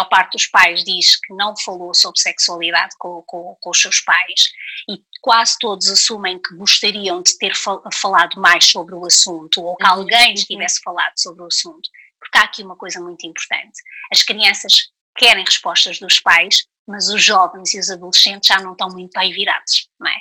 [0.00, 4.00] maior parte dos pais diz que não falou sobre sexualidade com, com, com os seus
[4.00, 4.50] pais
[4.88, 9.76] e quase todos assumem que gostariam de ter fal falado mais sobre o assunto ou
[9.76, 9.90] que uhum.
[9.90, 10.44] alguém uhum.
[10.44, 11.88] tivesse falado sobre o assunto.
[12.18, 13.80] Porque há aqui uma coisa muito importante.
[14.12, 14.72] As crianças
[15.16, 19.32] querem respostas dos pais, mas os jovens e os adolescentes já não estão muito bem
[19.32, 20.16] virados, não é?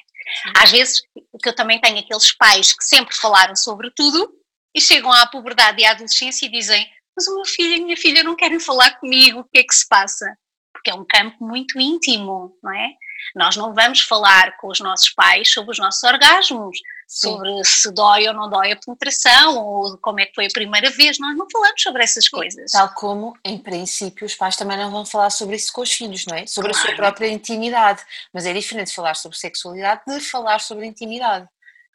[0.57, 1.02] Às vezes,
[1.41, 4.32] que eu também tenho aqueles pais que sempre falaram sobre tudo
[4.75, 6.88] e chegam à puberdade e à adolescência e dizem
[7.20, 9.63] mas o meu filho e a minha filha não querem falar comigo, o que é
[9.63, 10.25] que se passa?
[10.71, 12.93] Porque é um campo muito íntimo, não é?
[13.36, 17.32] Nós não vamos falar com os nossos pais sobre os nossos orgasmos, Sim.
[17.32, 20.89] sobre se dói ou não dói a penetração, ou como é que foi a primeira
[20.92, 22.71] vez, nós não falamos sobre essas coisas.
[22.71, 26.25] Tal como, em princípio, os pais também não vão falar sobre isso com os filhos,
[26.25, 26.47] não é?
[26.47, 26.86] Sobre claro.
[26.86, 28.01] a sua própria intimidade.
[28.33, 31.45] Mas é diferente falar sobre sexualidade de falar sobre intimidade.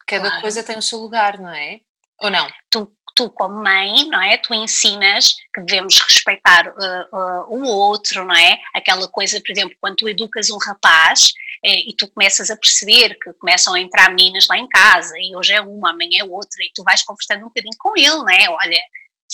[0.06, 0.42] Cada claro.
[0.42, 1.80] coisa tem o seu lugar, não é?
[2.20, 2.46] Ou não?
[2.68, 4.36] Tu tu como mãe, não é?
[4.36, 8.58] Tu ensinas que devemos respeitar uh, uh, o outro, não é?
[8.74, 11.32] Aquela coisa, por exemplo, quando tu educas um rapaz
[11.64, 15.34] eh, e tu começas a perceber que começam a entrar meninas lá em casa e
[15.34, 18.30] hoje é uma, amanhã é outra e tu vais conversando um bocadinho com ele, não
[18.30, 18.48] é?
[18.50, 18.80] Olha,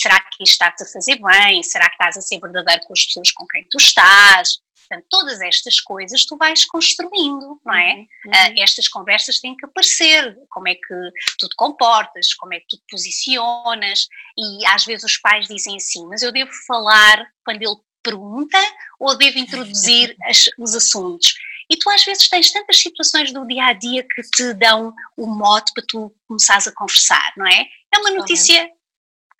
[0.01, 1.63] será que isto está-te a fazer bem?
[1.63, 4.59] Será que estás a ser verdadeiro com as pessoas com quem tu estás?
[4.91, 7.95] Portanto, todas estas coisas tu vais construindo, não é?
[8.25, 8.31] Uhum.
[8.31, 12.65] Uh, estas conversas têm que aparecer, como é que tu te comportas, como é que
[12.69, 14.07] tu te posicionas,
[14.37, 18.57] e às vezes os pais dizem assim, mas eu devo falar quando ele pergunta
[18.99, 21.35] ou devo introduzir as, os assuntos?
[21.69, 25.25] E tu às vezes tens tantas situações do dia a dia que te dão o
[25.25, 27.65] mote para tu começares a conversar, não é?
[27.93, 28.69] É uma notícia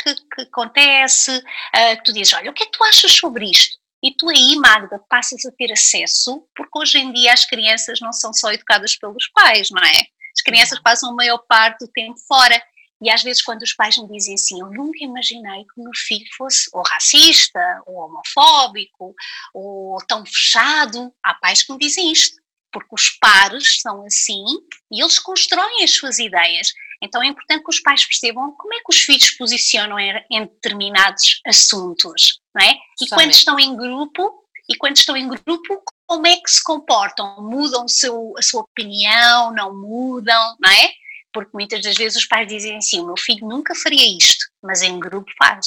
[0.03, 3.49] que, que acontece, uh, que tu dizes, olha, o que é que tu achas sobre
[3.49, 3.81] isto?
[4.03, 8.11] E tu aí, Magda, passas a ter acesso, porque hoje em dia as crianças não
[8.11, 9.99] são só educadas pelos pais, não é?
[10.35, 12.61] As crianças passam a maior parte do tempo fora.
[12.99, 15.91] E às vezes, quando os pais me dizem assim, eu nunca imaginei que o meu
[15.95, 19.15] filho fosse ou racista, ou homofóbico,
[19.53, 22.41] ou tão fechado, há pais que me dizem isto,
[22.71, 24.43] porque os pares são assim
[24.91, 26.71] e eles constroem as suas ideias.
[27.01, 30.13] Então é importante que os pais percebam como é que os filhos se posicionam em,
[30.29, 32.77] em determinados assuntos, não é?
[33.01, 37.41] E quando estão em grupo, e quando estão em grupo, como é que se comportam?
[37.41, 40.91] Mudam seu, a sua opinião, não mudam, não é?
[41.33, 44.81] Porque muitas das vezes os pais dizem assim, o meu filho nunca faria isto, mas
[44.81, 45.65] em grupo faz.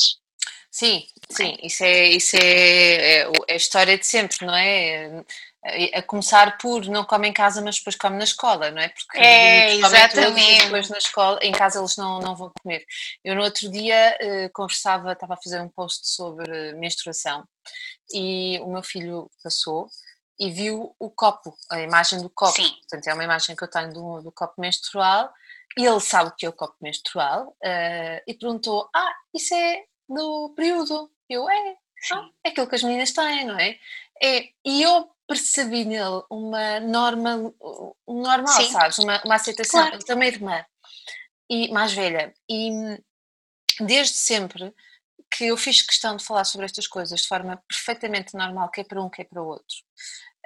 [0.70, 5.24] Sim, sim, isso é, isso é, é, é a história de sempre, não é?
[5.94, 8.88] A começar por não come em casa, mas depois come na escola, não é?
[8.90, 10.64] Porque é, exatamente.
[10.64, 12.84] depois na escola, em casa eles não, não vão comer.
[13.24, 17.44] Eu no outro dia uh, conversava, estava a fazer um post sobre menstruação
[18.12, 19.88] e o meu filho passou
[20.38, 22.60] e viu o copo, a imagem do copo.
[22.60, 22.70] Sim.
[22.80, 25.32] Portanto, é uma imagem que eu tenho do, do copo menstrual
[25.78, 29.84] e ele sabe o que é o copo menstrual uh, e perguntou: Ah, isso é
[30.06, 31.10] do período?
[31.28, 31.76] Eu, é.
[32.12, 33.78] Ah, é aquilo que as meninas têm, não é?
[34.22, 37.36] é e eu percebi nele uma norma,
[38.06, 38.70] um normal, Sim.
[38.70, 38.98] sabes?
[38.98, 39.80] Uma, uma aceitação.
[39.80, 39.96] Claro.
[39.96, 40.64] Ele tem uma irmã
[41.50, 42.70] e, mais velha e
[43.80, 44.72] desde sempre
[45.30, 48.84] que eu fiz questão de falar sobre estas coisas de forma perfeitamente normal, que é
[48.84, 49.76] para um, que é para o outro.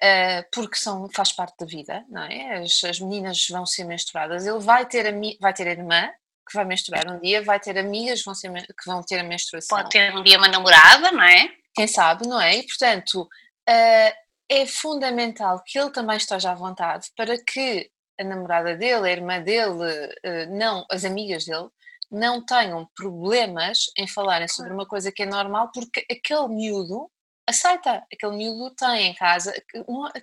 [0.02, 2.58] Uh, porque são, faz parte da vida, não é?
[2.58, 6.08] As, as meninas vão ser menstruadas, ele vai ter, a, vai ter a irmã
[6.48, 9.76] que vai menstruar um dia, vai ter amigas vão ser, que vão ter a menstruação.
[9.76, 11.50] Pode ter um dia uma namorada, não é?
[11.74, 12.56] Quem sabe, não é?
[12.56, 18.76] E portanto, uh, é fundamental que ele também esteja à vontade para que a namorada
[18.76, 21.68] dele, a irmã dele, eh, não, as amigas dele,
[22.10, 27.10] não tenham problemas em falarem sobre uma coisa que é normal, porque aquele miúdo
[27.46, 29.52] aceita, aquele miúdo tem em casa,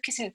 [0.03, 0.33] que, assim,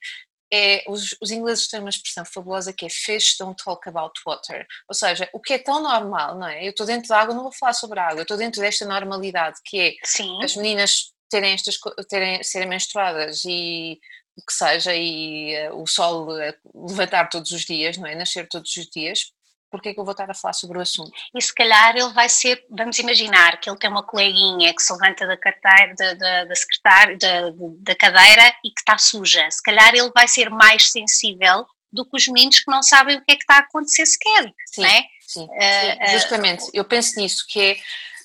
[0.52, 4.66] é, os, os, ingleses têm uma expressão fabulosa que é fish don't talk about water,
[4.88, 6.64] ou seja, o que é tão normal, não é?
[6.64, 8.84] Eu estou dentro da água, não vou falar sobre a água, eu estou dentro desta
[8.84, 10.42] normalidade que é Sim.
[10.42, 11.76] as meninas terem estas
[12.08, 13.98] terem, serem menstruadas e
[14.36, 18.14] o que seja, e uh, o sol uh, levantar todos os dias, não é?
[18.14, 19.32] Nascer todos os dias,
[19.70, 21.12] porque é que eu vou estar a falar sobre o assunto?
[21.34, 24.92] E se calhar ele vai ser, vamos imaginar que ele tem uma coleguinha que se
[24.92, 29.48] levanta da, carteira, da, da, da secretária, da, da cadeira e que está suja.
[29.50, 33.24] Se calhar ele vai ser mais sensível do que os meninos que não sabem o
[33.24, 35.04] que é que está a acontecer sequer, sim, não é?
[35.20, 36.64] Sim, uh, sim justamente.
[36.72, 37.76] eu penso nisso, que é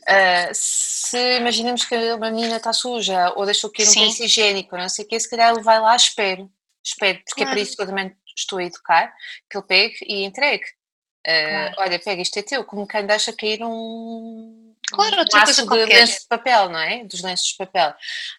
[0.08, 4.88] Uh, se imaginemos que uma menina está suja ou deixou cair um penso higiênico, não
[4.88, 6.52] sei o que, se calhar ele vai lá, espero,
[6.84, 7.50] espero, porque claro.
[7.50, 9.14] é para isso que eu também estou a educar,
[9.50, 10.66] que ele pegue e entregue.
[11.26, 11.76] Uh, claro.
[11.80, 16.22] Olha, pega, isto é teu, como quem deixa cair um, claro, um maço de lenço
[16.22, 17.04] de papel, não é?
[17.04, 17.94] Dos lenços de papel.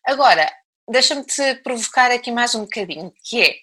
[0.04, 0.48] Agora,
[0.88, 3.56] deixa-me te provocar aqui mais um bocadinho, que é,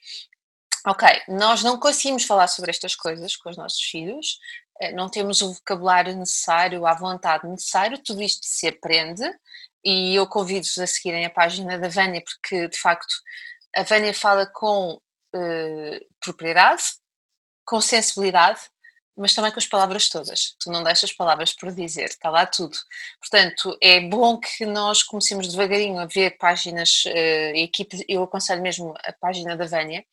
[0.85, 4.39] ok, nós não conseguimos falar sobre estas coisas com os nossos filhos,
[4.93, 9.23] não temos o vocabulário necessário, a vontade necessária, tudo isto se aprende
[9.83, 13.13] E eu convido-vos a seguirem a página da Vânia, porque de facto
[13.75, 14.99] a Vânia fala com
[15.35, 16.83] uh, propriedade,
[17.65, 18.61] com sensibilidade,
[19.15, 20.55] mas também com as palavras todas.
[20.59, 22.75] Tu não deixas palavras por dizer, está lá tudo.
[23.19, 28.93] Portanto, é bom que nós comecemos devagarinho a ver páginas, uh, equipes, eu aconselho mesmo
[29.03, 30.03] a página da Vânia.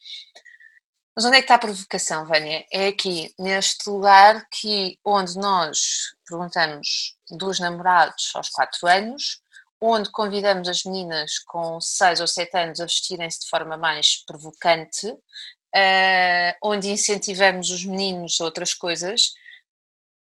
[1.14, 2.64] Mas onde é que está a provocação, Vânia?
[2.72, 9.40] É aqui, neste lugar que, onde nós perguntamos dos namorados aos 4 anos,
[9.80, 15.06] onde convidamos as meninas com 6 ou 7 anos a vestirem-se de forma mais provocante,
[15.08, 19.28] uh, onde incentivamos os meninos a outras coisas.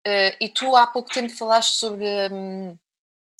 [0.07, 2.77] Uh, e tu há pouco tempo falaste sobre um,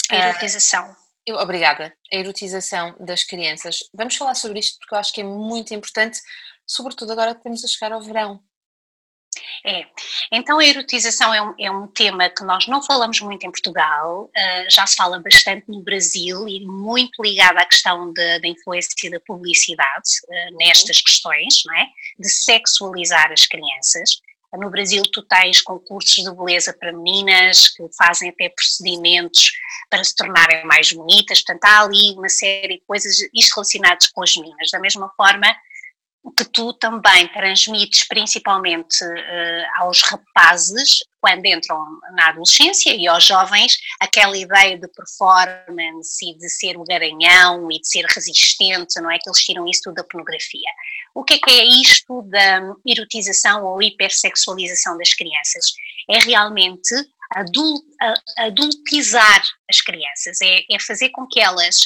[0.10, 0.96] a erotização.
[1.26, 1.96] Eu, obrigada.
[2.12, 3.80] A erotização das crianças.
[3.94, 6.20] Vamos falar sobre isto porque eu acho que é muito importante,
[6.66, 8.44] sobretudo agora que estamos a chegar ao verão.
[9.66, 9.86] É,
[10.32, 14.26] então a erotização é um, é um tema que nós não falamos muito em Portugal,
[14.26, 19.20] uh, já se fala bastante no Brasil e muito ligado à questão da influência da
[19.22, 21.86] publicidade uh, nestas questões, não é?
[22.20, 24.20] De sexualizar as crianças.
[24.54, 29.50] No Brasil, tu tens concursos de beleza para meninas que fazem até procedimentos
[29.90, 34.22] para se tornarem mais bonitas, portanto, há ali uma série de coisas, isto relacionadas com
[34.22, 34.70] as meninas.
[34.70, 35.48] Da mesma forma,
[36.30, 41.84] que tu também transmites principalmente uh, aos rapazes quando entram
[42.14, 47.80] na adolescência e aos jovens aquela ideia de performance e de ser o garanhão e
[47.80, 50.70] de ser resistente, não é que eles tiram isso tudo da pornografia.
[51.14, 55.74] O que é que é isto da erotização ou hipersexualização das crianças?
[56.10, 56.94] É realmente
[57.32, 57.84] adult,
[58.38, 61.78] adultizar as crianças, é, é fazer com que elas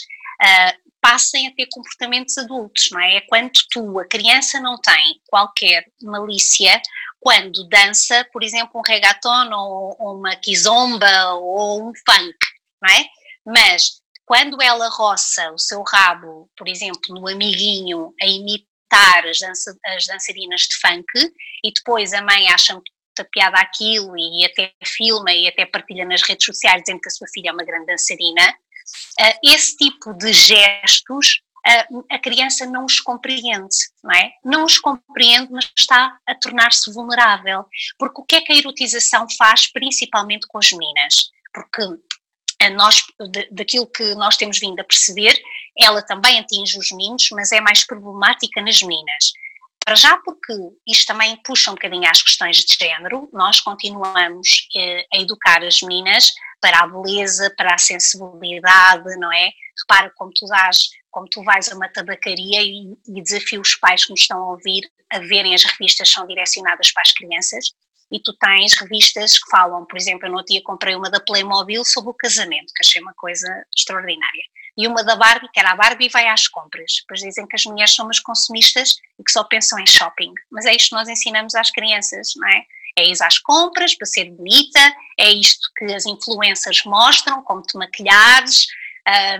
[0.41, 3.17] uh, passem a ter comportamentos adultos, não é?
[3.17, 6.81] É quando tu, a criança não tem qualquer malícia
[7.19, 12.35] quando dança, por exemplo, um reggaeton ou, ou uma kizomba ou um funk,
[12.81, 13.05] não é?
[13.45, 19.77] Mas quando ela roça o seu rabo, por exemplo, no amiguinho a imitar as, dança,
[19.85, 21.05] as dançarinas de funk
[21.63, 26.23] e depois a mãe acha muita piada aquilo e até filma e até partilha nas
[26.23, 28.57] redes sociais dizendo que a sua filha é uma grande dançarina,
[29.43, 34.31] esse tipo de gestos uh, a criança não os compreende, não é?
[34.43, 37.65] Não os compreende, mas está a tornar-se vulnerável.
[37.97, 41.31] Porque o que é que a erotização faz, principalmente com as meninas?
[41.53, 41.81] Porque
[42.61, 43.03] eh, nós,
[43.51, 45.39] daquilo que nós temos vindo a perceber,
[45.77, 49.33] ela também atinge os meninos, mas é mais problemática nas meninas.
[49.83, 50.53] Para já porque
[50.87, 55.81] isto também puxa um bocadinho às questões de género, nós continuamos eh, a educar as
[55.81, 56.31] meninas
[56.65, 59.51] para a beleza, para a sensibilidade, não é?
[59.81, 60.79] Repara como tu dás,
[61.11, 64.51] como tu vais a uma tabacaria e, e desafio os pais que nos estão a
[64.53, 64.81] ouvir
[65.11, 67.65] a verem as revistas são direcionadas para as crianças
[68.11, 71.85] e tu tens revistas que falam, por exemplo, eu no dia comprei uma da Playmobil
[71.85, 73.47] sobre o casamento, que achei uma coisa
[73.77, 74.43] extraordinária
[74.75, 76.91] e uma da Barbie, que era a Barbie vai às compras.
[77.01, 80.33] Depois dizem que as mulheres são umas consumistas e que só pensam em shopping.
[80.51, 82.65] Mas é isto que nós ensinamos às crianças, não é?
[82.97, 84.79] É ir às compras para ser bonita,
[85.19, 88.67] é isto que as influências mostram, como te maquilhares,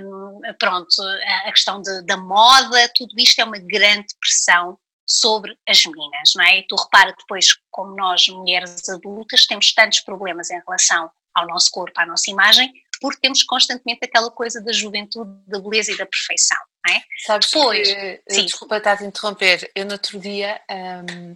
[0.01, 1.01] um, pronto,
[1.45, 6.43] a questão de, da moda, tudo isto é uma grande pressão sobre as meninas, não
[6.43, 6.59] é?
[6.59, 11.69] E tu repara depois como nós, mulheres adultas, temos tantos problemas em relação ao nosso
[11.71, 12.71] corpo, à nossa imagem,
[13.01, 17.03] porque temos constantemente aquela coisa da juventude, da beleza e da perfeição, não é?
[17.25, 18.45] Sabes Depois, que, eh, sim.
[18.45, 21.35] desculpa estar a interromper, eu no outro dia, um,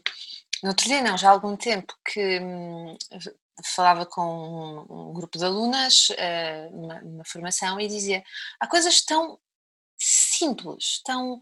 [0.63, 2.97] no outro dia não, já há algum tempo que um,
[3.75, 8.23] falava com um, um, grupo de alunas uh, numa, numa, formação e dizia,
[8.59, 9.39] há coisas tão
[9.97, 11.39] simples, tão...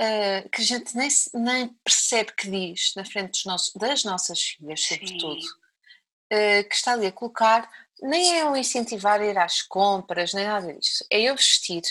[0.00, 4.80] Uh, que a gente nem, nem percebe que diz na frente nossos, das nossas filhas,
[4.80, 7.68] sobretudo, uh, que está ali a colocar
[8.02, 11.04] nem é o incentivar a ir às compras, nem nada disso.
[11.10, 11.82] É eu vestir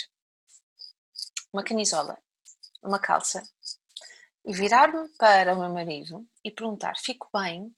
[1.51, 2.17] uma camisola,
[2.81, 3.43] uma calça
[4.45, 7.71] e virar-me para o meu marido e perguntar: fico bem?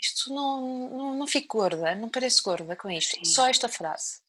[0.00, 3.16] Isto não, não, não fico gorda, não pareço gorda com isto.
[3.16, 3.24] Sim.
[3.24, 4.20] Só esta frase.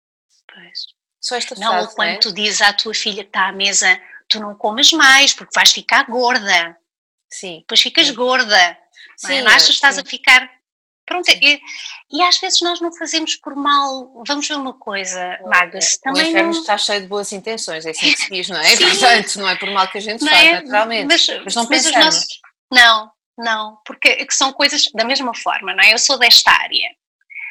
[0.47, 0.85] Pois.
[1.19, 1.87] Só esta não, frase.
[1.87, 2.17] Não, quando é?
[2.17, 5.71] tu dizes à tua filha que está à mesa, tu não comes mais porque vais
[5.71, 6.77] ficar gorda.
[7.29, 7.59] Sim.
[7.59, 8.13] Depois ficas Sim.
[8.13, 8.77] gorda.
[9.17, 9.55] Sim, não, é?
[9.55, 10.49] achas que estás a ficar
[11.05, 11.61] Pronto, e,
[12.11, 14.23] e, às vezes nós não fazemos por mal.
[14.25, 15.79] Vamos ver uma coisa, Magda.
[16.01, 16.61] Também o inferno não...
[16.61, 18.67] está cheio de boas intenções, é assim que se diz, não é?
[18.75, 18.89] Sim.
[18.89, 20.53] Portanto, não é por mal que a gente não faz, é?
[20.53, 21.07] naturalmente.
[21.07, 22.05] Mas, mas não mas pensamos.
[22.05, 22.39] Nossos...
[22.71, 25.93] Não, não, porque é são coisas da mesma forma, não é?
[25.93, 26.89] Eu sou desta área,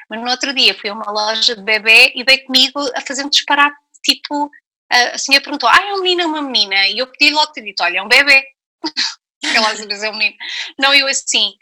[0.08, 3.24] mas no outro dia fui a uma loja de bebê e veio comigo a fazer
[3.24, 4.50] um disparate, tipo,
[4.90, 6.86] a senhora perguntou, ah, é um menino ou uma menina?
[6.88, 8.44] E eu pedi logo ter dito, olha, é um bebê.
[9.44, 10.36] Aquela às vezes é um menino.
[10.78, 11.54] Não, eu assim,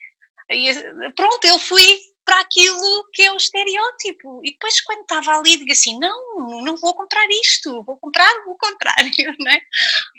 [0.51, 1.99] e pronto, eu fui
[2.31, 4.41] para aquilo que é o estereótipo.
[4.45, 8.57] E depois, quando estava ali, digo assim: não, não vou comprar isto, vou comprar o
[8.57, 9.11] contrário,
[9.41, 9.61] não é?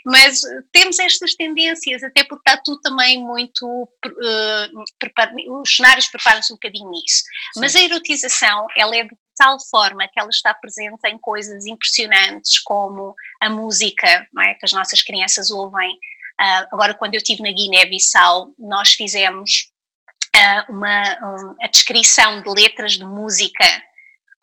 [0.04, 3.66] Mas eh, temos estas tendências, até porque está tudo também muito.
[3.66, 7.22] Uh, os cenários preparam-se um bocadinho nisso.
[7.54, 7.60] Sim.
[7.60, 12.60] Mas a erotização, ela é de tal forma que ela está presente em coisas impressionantes
[12.60, 14.52] como a música, não é?
[14.52, 15.92] Que as nossas crianças ouvem.
[16.38, 19.71] Uh, agora, quando eu estive na Guiné-Bissau, nós fizemos
[20.68, 23.64] uma, um, a descrição de letras de música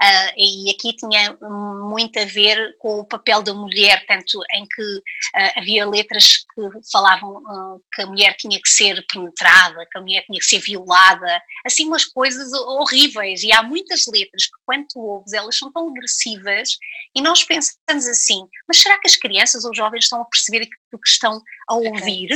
[0.01, 4.81] Uh, e aqui tinha muito a ver com o papel da mulher, tanto em que
[4.81, 10.01] uh, havia letras que falavam uh, que a mulher tinha que ser penetrada, que a
[10.01, 13.43] mulher tinha que ser violada, assim umas coisas horríveis.
[13.43, 16.77] E há muitas letras que, quando tu ouves, elas são tão agressivas
[17.13, 20.59] e nós pensamos assim: mas será que as crianças ou os jovens estão a perceber
[20.59, 22.29] aquilo que estão a ouvir?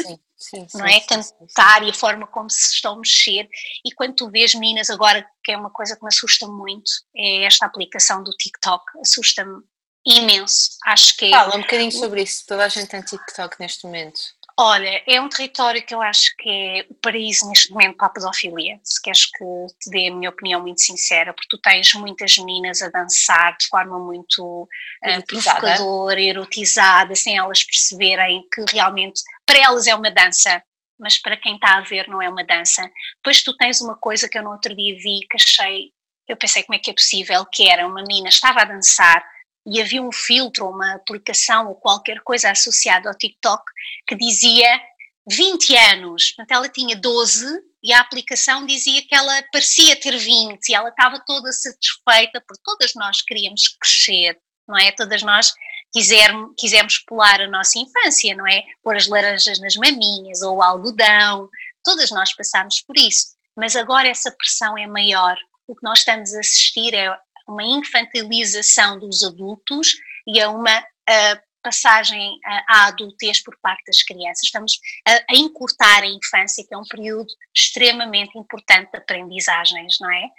[0.43, 0.67] Sim.
[0.67, 0.99] Sim, não é?
[0.99, 3.47] Cantar sim, e a forma como se estão a mexer.
[3.85, 7.45] E quando tu vês meninas agora, que é uma coisa que me assusta muito, é
[7.45, 9.63] esta aplicação do TikTok, assusta-me
[10.05, 10.77] imenso.
[10.85, 11.29] Acho que é.
[11.29, 14.19] Fala um bocadinho sobre isso, toda a gente tem TikTok neste momento.
[14.57, 18.09] Olha, é um território que eu acho que é o paraíso neste momento para a
[18.11, 19.43] pedofilia, se queres que
[19.81, 23.67] te dê a minha opinião muito sincera, porque tu tens muitas meninas a dançar de
[23.67, 30.61] forma muito uh, provocadora, erotizada, sem elas perceberem que realmente para elas é uma dança,
[30.99, 32.87] mas para quem está a ver não é uma dança.
[33.17, 35.89] Depois tu tens uma coisa que eu no outro dia vi que achei,
[36.27, 39.32] eu pensei como é que é possível, que era uma menina, estava a dançar,
[39.65, 43.63] e havia um filtro, uma aplicação ou qualquer coisa associada ao TikTok
[44.07, 44.81] que dizia
[45.29, 46.31] 20 anos.
[46.31, 47.45] Portanto, ela tinha 12
[47.81, 52.63] e a aplicação dizia que ela parecia ter 20 e ela estava toda satisfeita porque
[52.63, 54.91] todas nós queríamos crescer, não é?
[54.91, 55.53] Todas nós
[55.93, 58.63] quisermos, quisemos pular a nossa infância, não é?
[58.83, 61.49] Pôr as laranjas nas maminhas ou o algodão,
[61.83, 63.33] todas nós passámos por isso.
[63.55, 65.37] Mas agora essa pressão é maior.
[65.67, 67.15] O que nós estamos a assistir é
[67.47, 69.95] uma infantilização dos adultos
[70.27, 74.43] e a uma uh, passagem à adultez por parte das crianças.
[74.43, 80.29] Estamos a, encurtar a infância, que é um período extremamente importante de aprendizagens, não é?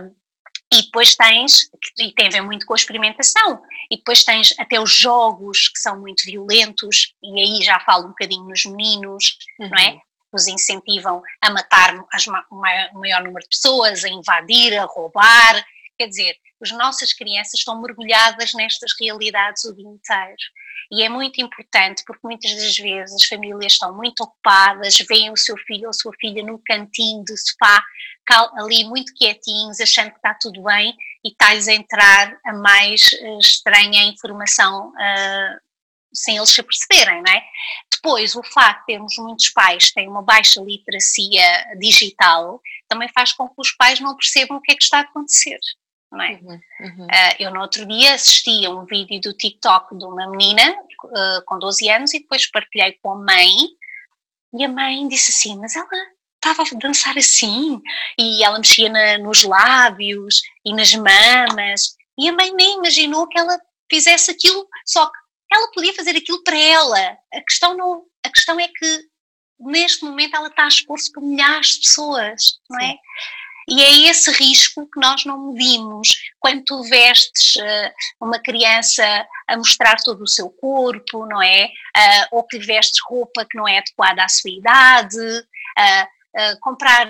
[0.00, 0.14] Um,
[0.70, 4.78] e depois tens, e tem a ver muito com a experimentação, e depois tens até
[4.78, 9.70] os jogos que são muito violentos, e aí já falo um bocadinho nos meninos, uhum.
[9.70, 9.92] não é?
[9.92, 10.00] Uhum.
[10.30, 11.94] Nos incentivam a matar
[12.50, 15.64] o maior número de pessoas, a invadir, a roubar,
[15.98, 20.36] Quer dizer, as nossas crianças estão mergulhadas nestas realidades o dia inteiro.
[20.90, 25.36] E é muito importante porque muitas das vezes as famílias estão muito ocupadas, veem o
[25.36, 27.82] seu filho ou a sua filha num cantinho de sofá,
[28.56, 33.38] ali muito quietinhos, achando que está tudo bem e estás a entrar a mais uh,
[33.38, 35.60] estranha informação uh,
[36.12, 37.42] sem eles se aperceberem, não é?
[37.92, 43.32] Depois, o facto de termos muitos pais que têm uma baixa literacia digital também faz
[43.32, 45.58] com que os pais não percebam o que é que está a acontecer
[46.10, 46.32] não é?
[46.42, 47.06] Uhum, uhum.
[47.06, 51.44] Uh, eu no outro dia assisti a um vídeo do TikTok de uma menina uh,
[51.44, 53.54] com 12 anos e depois partilhei com a mãe
[54.54, 55.88] e a mãe disse assim, mas ela
[56.36, 57.80] estava a dançar assim
[58.18, 63.38] e ela mexia na, nos lábios e nas mamas e a mãe nem imaginou que
[63.38, 63.58] ela
[63.90, 65.18] fizesse aquilo, só que
[65.52, 67.18] ela podia fazer aquilo para ela.
[67.32, 69.08] A questão, não, a questão é que
[69.60, 72.90] neste momento ela está a expor-se para milhares de pessoas, não é?
[72.90, 72.98] Sim.
[73.70, 76.08] E é esse risco que nós não medimos.
[76.40, 79.04] Quando tu vestes uh, uma criança
[79.46, 81.66] a mostrar todo o seu corpo, não é?
[81.66, 87.08] Uh, ou que vestes roupa que não é adequada à sua idade, uh, comprar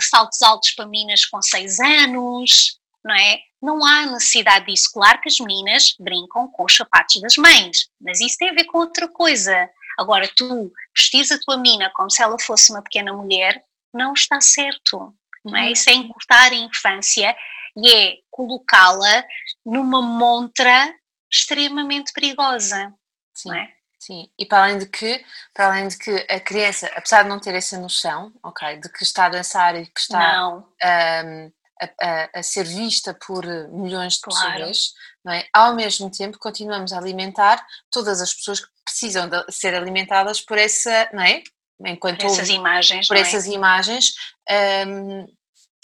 [0.00, 3.38] saltos altos para meninas com 6 anos, não é?
[3.62, 4.90] Não há necessidade disso.
[4.92, 8.64] Claro que as meninas brincam com os sapatos das mães, mas isso tem a ver
[8.64, 9.70] com outra coisa.
[9.96, 14.40] Agora, tu vestis a tua menina como se ela fosse uma pequena mulher, não está
[14.40, 15.14] certo
[15.54, 15.72] é?
[15.72, 17.36] Isso é encurtar a infância
[17.76, 19.24] e é colocá-la
[19.64, 20.94] numa montra
[21.30, 22.94] extremamente perigosa,
[23.34, 23.48] Sim.
[23.48, 23.74] não é?
[23.98, 25.24] Sim, e para além de que,
[25.54, 29.02] para além de que a criança, apesar de não ter essa noção, ok, de que
[29.02, 34.20] está a dançar e que está um, a, a, a, ser vista por milhões de
[34.20, 34.58] claro.
[34.58, 34.92] pessoas,
[35.24, 35.46] não é?
[35.54, 40.58] Ao mesmo tempo continuamos a alimentar todas as pessoas que precisam de ser alimentadas por
[40.58, 41.42] essa, não é?
[41.86, 43.20] enquanto por essas imagens, por é?
[43.20, 44.14] essas imagens
[44.50, 45.26] um,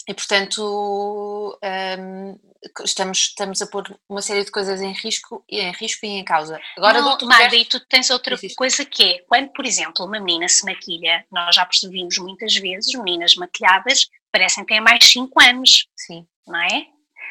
[0.07, 2.39] e portanto um,
[2.83, 6.59] estamos, estamos a pôr uma série de coisas em risco, em risco e em causa.
[6.77, 10.47] Agora, Não, Magda, e tu tens outra coisa que é, quando por exemplo uma menina
[10.47, 16.25] se maquilha, nós já percebemos muitas vezes, meninas maquilhadas parecem ter mais 5 anos, Sim.
[16.47, 16.87] não é?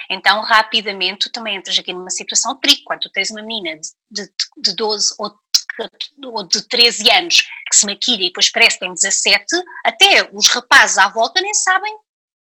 [0.08, 2.82] Então, rapidamente, tu também entras aqui numa situação de perigo.
[2.84, 3.78] Quando tu tens uma menina
[4.10, 4.30] de, de,
[4.62, 5.34] de 12 ou ou
[6.48, 7.36] de 13 anos
[7.70, 9.44] que se maquilha e depois parece que tem 17,
[9.84, 11.94] até os rapazes à volta nem sabem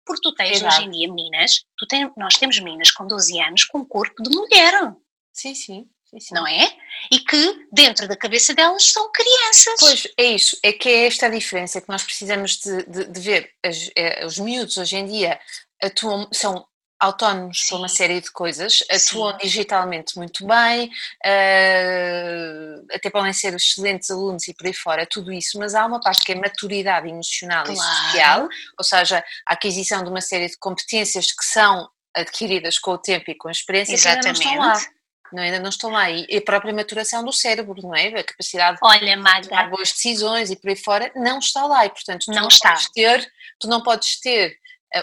[0.05, 0.75] Porque tu tens Exato.
[0.75, 4.29] hoje em dia meninas, tu tem, nós temos meninas com 12 anos com corpo de
[4.29, 4.93] mulher.
[5.33, 5.89] Sim, sim.
[6.19, 6.75] Sim, não é?
[7.09, 9.79] E que dentro da cabeça delas são crianças.
[9.79, 13.19] Pois, é isso, é que é esta a diferença que nós precisamos de, de, de
[13.21, 13.49] ver.
[13.63, 15.39] As, é, os miúdos hoje em dia
[15.81, 16.67] atuam, são
[17.01, 19.37] autónomos para uma série de coisas, atuam Sim.
[19.41, 20.85] digitalmente muito bem,
[21.25, 25.99] uh, até podem ser excelentes alunos e por aí fora, tudo isso, mas há uma
[25.99, 27.73] parte que é maturidade emocional claro.
[27.73, 32.91] e social, ou seja, a aquisição de uma série de competências que são adquiridas com
[32.91, 34.47] o tempo e com a experiência, Exatamente.
[34.47, 35.01] ainda não estão lá.
[35.33, 36.09] Não, ainda não estão lá.
[36.11, 38.07] E a própria maturação do cérebro, não é?
[38.07, 41.85] A capacidade Olha, de tomar boas decisões e por aí fora não está lá.
[41.85, 42.71] E, portanto, tu não, não está.
[42.71, 44.57] Podes ter, tu não podes ter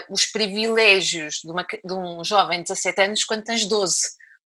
[0.09, 3.97] os privilégios de, uma, de um jovem de 17 anos quando tens 12,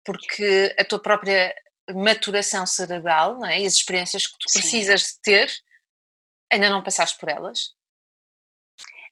[0.04, 1.54] porque a tua própria
[1.94, 3.60] maturação cerebral não é?
[3.60, 4.60] e as experiências que tu Sim.
[4.60, 5.52] precisas de ter
[6.52, 7.74] ainda não passaste por elas.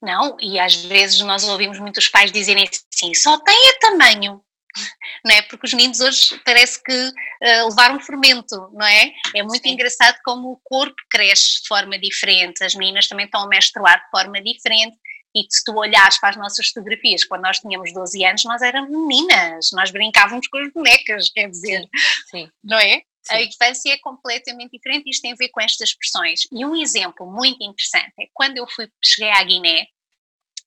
[0.02, 4.42] Não, e às vezes nós ouvimos muitos pais dizerem assim: só tem é tamanho,
[5.24, 5.42] não é?
[5.42, 9.12] Porque os meninos hoje parece que uh, levaram fermento, não é?
[9.34, 9.70] É muito Sim.
[9.70, 14.10] engraçado como o corpo cresce de forma diferente, as meninas também estão a menstruar de
[14.10, 14.96] forma diferente
[15.34, 18.90] e se tu olhares para as nossas fotografias, quando nós tínhamos 12 anos, nós éramos
[18.90, 21.88] meninas, nós brincávamos com as bonecas, quer dizer,
[22.30, 22.48] Sim.
[22.62, 23.02] não é?
[23.22, 23.34] Sim.
[23.34, 26.40] A infância é completamente diferente, isto tem a ver com estas expressões.
[26.52, 29.86] E um exemplo muito interessante é quando eu fui, cheguei à Guiné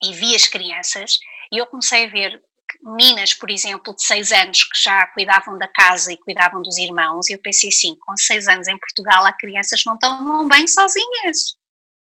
[0.03, 1.17] e vi as crianças,
[1.51, 2.41] e eu comecei a ver
[2.83, 7.29] meninas, por exemplo, de 6 anos que já cuidavam da casa e cuidavam dos irmãos,
[7.29, 10.67] e eu pensei assim, com 6 anos em Portugal há crianças que não estão bem
[10.67, 11.55] sozinhas.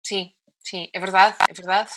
[0.05, 0.31] Sim,
[0.63, 1.91] sim, é verdade, é verdade.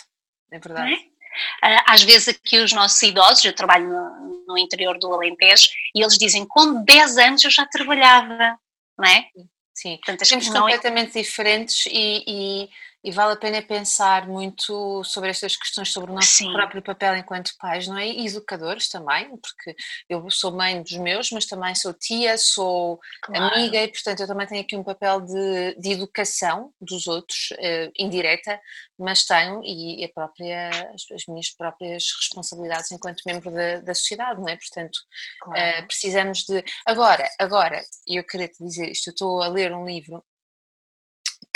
[0.51, 0.93] É verdade.
[0.93, 1.77] É?
[1.85, 6.17] Às vezes aqui os nossos idosos, eu trabalho no, no, interior do Alentejo, e eles
[6.17, 8.57] dizem, com 10 anos eu já trabalhava,
[8.97, 9.27] não é?
[9.73, 11.21] Sim, Portanto, Temos completamente é...
[11.21, 12.69] diferentes e, e
[13.03, 16.51] e vale a pena pensar muito sobre estas questões, sobre o nosso Sim.
[16.51, 18.07] próprio papel enquanto pais, não é?
[18.07, 19.75] E educadores também, porque
[20.09, 23.53] eu sou mãe dos meus, mas também sou tia, sou claro.
[23.53, 27.91] amiga e, portanto, eu também tenho aqui um papel de, de educação dos outros, uh,
[27.97, 28.59] indireta,
[28.97, 34.41] mas tenho e a própria, as, as, minhas próprias responsabilidades enquanto membro da, da sociedade,
[34.41, 34.57] não é?
[34.57, 34.99] Portanto,
[35.39, 35.83] claro.
[35.83, 36.63] uh, precisamos de.
[36.85, 40.21] Agora, agora, eu queria te dizer isto, eu estou a ler um livro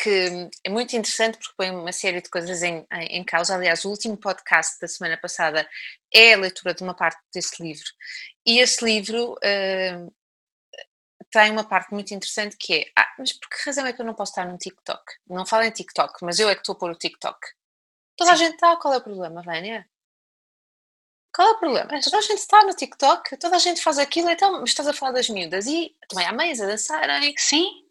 [0.03, 3.55] que é muito interessante porque põe uma série de coisas em, em, em, causa.
[3.55, 5.65] Aliás, o último podcast da semana passada
[6.13, 7.85] é a leitura de uma parte desse livro.
[8.45, 10.13] E esse livro uh,
[11.31, 14.05] tem uma parte muito interessante que é: ah, mas por que razão é que eu
[14.05, 15.03] não posso estar no TikTok?
[15.25, 17.39] Não falo em TikTok, mas eu é que estou a pôr o TikTok.
[18.17, 18.35] Toda Sim.
[18.35, 19.87] a gente está, qual é o problema, Vânia?
[21.33, 22.01] Qual é o problema?
[22.01, 24.93] Toda a gente está no TikTok, toda a gente faz aquilo, então, mas estás a
[24.93, 27.33] falar das miúdas e também há meias a dançarem.
[27.37, 27.87] Sim.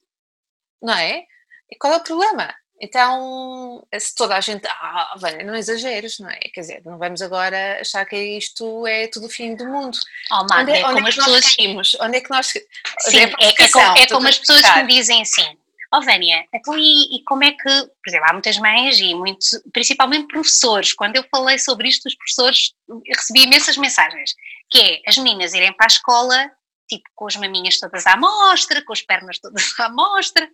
[0.81, 1.27] Não é?
[1.71, 2.55] E qual é o problema?
[2.85, 4.67] Então, se toda a gente.
[4.67, 6.41] Ah, velho, não exageres, não é?
[6.53, 9.97] Quer dizer, não vamos agora achar que isto é tudo o fim do mundo.
[10.33, 11.57] Oh, Magda, onde, é, onde é, é que as pessoas.
[11.57, 11.97] Caímos?
[12.01, 12.47] Onde é que nós.
[12.49, 15.57] Sim, é, é, como, é como as pessoas que me dizem assim.
[15.95, 19.15] Ó oh, Vânia, então e, e, como é que, por exemplo, há muitas mães e
[19.15, 22.73] muitos, principalmente professores, quando eu falei sobre isto, os professores,
[23.15, 24.35] recebi imensas mensagens,
[24.71, 26.51] que é as meninas irem para a escola,
[26.89, 30.49] tipo, com as maminhas todas à mostra, com as pernas todas à mostra,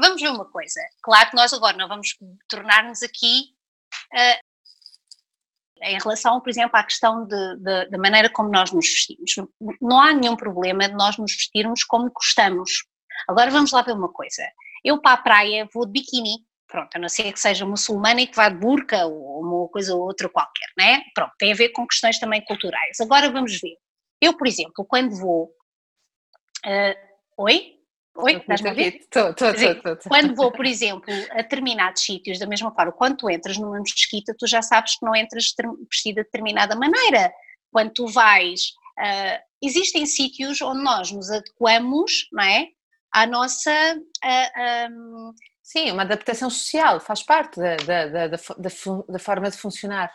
[0.00, 0.80] Vamos ver uma coisa.
[1.02, 2.16] Claro que nós agora não vamos
[2.48, 3.54] tornar-nos aqui
[4.12, 4.48] uh,
[5.82, 9.34] em relação, por exemplo, à questão da maneira como nós nos vestimos.
[9.80, 12.84] Não há nenhum problema de nós nos vestirmos como gostamos.
[13.28, 14.42] Agora vamos lá ver uma coisa.
[14.84, 18.26] Eu para a praia vou de biquíni, pronto, a não ser que seja muçulmana e
[18.26, 21.02] que vá de burca ou uma coisa ou outra qualquer, né?
[21.14, 23.00] Pronto, tem a ver com questões também culturais.
[23.00, 23.76] Agora vamos ver.
[24.20, 25.52] Eu, por exemplo, quando vou.
[26.66, 27.77] Uh, oi?
[28.20, 28.96] Oi, estás-me a ver?
[28.96, 29.96] Estou, estou, estou.
[30.08, 34.34] Quando vou, por exemplo, a determinados sítios, da mesma forma, quando tu entras numa mesquita,
[34.36, 35.54] tu já sabes que não entras
[35.88, 37.32] vestida de determinada maneira.
[37.70, 42.66] Quando tu vais, uh, existem sítios onde nós nos adequamos, não é?
[43.12, 43.70] À nossa.
[43.70, 45.32] Uh, ah, um...
[45.62, 48.38] Sim, uma adaptação social, faz parte da, da, da, da,
[49.08, 50.12] da forma de funcionar.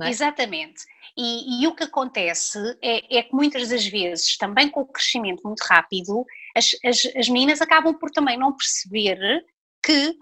[0.00, 0.08] É?
[0.08, 0.82] Exatamente.
[1.16, 5.42] E, e, o que acontece é, é, que muitas das vezes, também com o crescimento
[5.44, 6.24] muito rápido,
[6.54, 9.18] as, as, as meninas acabam por também não perceber
[9.84, 10.14] que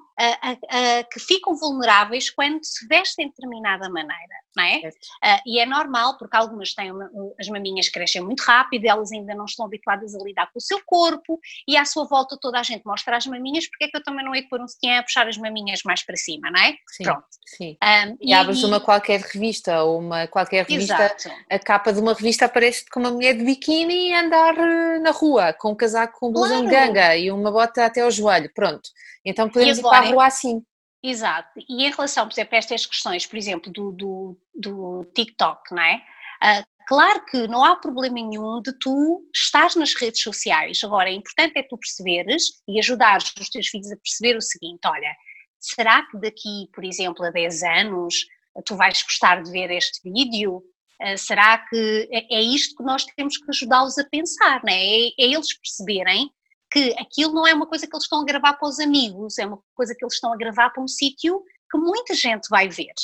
[1.11, 4.79] que ficam vulneráveis quando se vestem de determinada maneira, não é?
[4.79, 9.35] Uh, e é normal, porque algumas têm uma, as maminhas crescem muito rápido, elas ainda
[9.35, 12.63] não estão habituadas a lidar com o seu corpo, e à sua volta toda a
[12.63, 14.99] gente mostra as maminhas, porque é que eu também não hei de pôr um sutiã
[14.99, 16.77] a puxar as maminhas mais para cima, não é?
[16.89, 17.25] Sim, Pronto.
[17.45, 17.77] Sim.
[17.83, 21.31] Um, e, e abres uma qualquer revista, ou uma qualquer revista, Exato.
[21.51, 25.11] a capa de uma revista aparece com uma mulher de biquíni a andar eh, na
[25.11, 26.87] rua, com um casaco com blusão claro.
[26.87, 28.91] de ganga e uma bota até ao joelho, pronto.
[29.25, 30.63] Então podemos ir para a rua assim.
[31.03, 31.49] Exato.
[31.69, 35.83] E em relação, por exemplo, a estas questões, por exemplo, do, do, do TikTok, não
[35.83, 35.97] é?
[36.43, 40.79] Uh, claro que não há problema nenhum de tu estar nas redes sociais.
[40.85, 44.81] Agora, é importante é tu perceberes e ajudares os teus filhos a perceber o seguinte:
[44.87, 45.13] olha,
[45.59, 48.15] será que daqui, por exemplo, a 10 anos,
[48.65, 50.63] tu vais gostar de ver este vídeo?
[51.03, 54.77] Uh, será que é, é, isto que nós temos que ajudá-los a pensar, não é?
[54.77, 55.07] é?
[55.19, 56.31] É eles perceberem
[56.73, 59.47] que aquilo não é uma coisa que eles estão a gravar para os amigos, é
[59.47, 62.95] uma coisa que eles estão a gravar para um sítio que muita gente vai ver.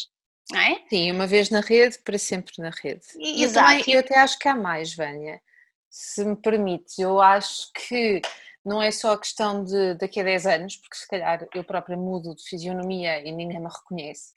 [0.50, 0.82] Não é?
[0.88, 3.04] Sim, uma vez na rede, para sempre na rede.
[3.16, 5.40] E, eu, também, eu até acho que há mais, Vânia,
[5.90, 6.98] se me permites.
[6.98, 8.22] Eu acho que
[8.64, 11.96] não é só a questão de daqui a 10 anos, porque se calhar eu própria
[11.96, 14.32] mudo de fisionomia e ninguém me reconhece,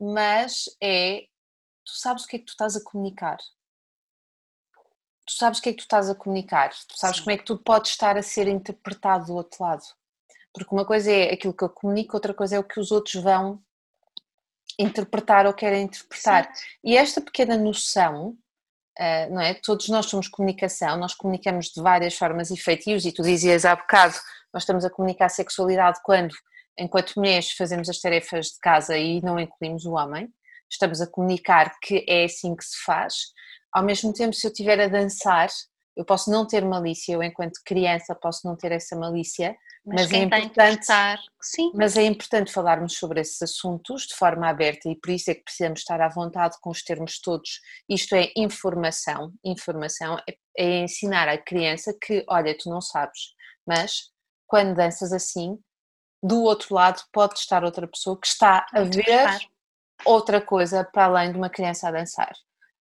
[0.00, 1.22] mas é
[1.84, 3.38] tu sabes o que é que tu estás a comunicar
[5.26, 7.24] tu sabes o que é que tu estás a comunicar, tu sabes Sim.
[7.24, 9.82] como é que tu podes estar a ser interpretado do outro lado.
[10.54, 13.22] Porque uma coisa é aquilo que eu comunico, outra coisa é o que os outros
[13.22, 13.60] vão
[14.78, 16.44] interpretar ou querem interpretar.
[16.54, 16.62] Sim.
[16.84, 18.36] E esta pequena noção,
[18.98, 19.54] uh, não é?
[19.54, 23.74] Todos nós somos comunicação, nós comunicamos de várias formas e feitios, e tu dizias há
[23.74, 24.14] bocado,
[24.52, 26.34] nós estamos a comunicar sexualidade quando,
[26.78, 30.32] enquanto mulheres, fazemos as tarefas de casa e não incluímos o homem,
[30.70, 33.14] estamos a comunicar que é assim que se faz
[33.76, 35.50] ao mesmo tempo, se eu estiver a dançar,
[35.94, 40.12] eu posso não ter malícia, eu enquanto criança posso não ter essa malícia, mas, mas
[40.12, 41.72] é importante, estar, sim.
[41.74, 45.44] mas é importante falarmos sobre esses assuntos de forma aberta e por isso é que
[45.44, 47.60] precisamos estar à vontade com os termos todos.
[47.86, 53.34] Isto é informação, informação é, é ensinar à criança que, olha, tu não sabes,
[53.66, 54.10] mas
[54.46, 55.58] quando danças assim,
[56.22, 59.38] do outro lado pode estar outra pessoa que está a ver
[60.02, 62.32] outra coisa para além de uma criança a dançar.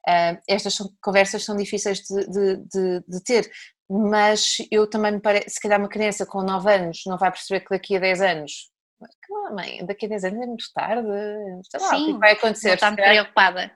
[0.07, 3.51] Uh, estas são, conversas são difíceis de, de, de, de, ter,
[3.91, 7.61] mas eu também me parece, se calhar uma criança com 9 anos não vai perceber
[7.61, 8.71] que daqui a 10 anos,
[9.55, 11.09] mãe, daqui a 10 anos é muito tarde,
[11.71, 12.75] sei lá, Sim, o que vai acontecer?
[12.75, 13.73] Está muito preocupada.